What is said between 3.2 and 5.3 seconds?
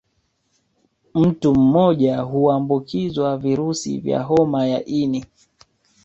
virusi vya homa ya ini